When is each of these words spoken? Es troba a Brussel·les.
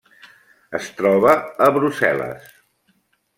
Es 0.79 0.87
troba 1.01 1.35
a 1.67 1.67
Brussel·les. 1.77 2.49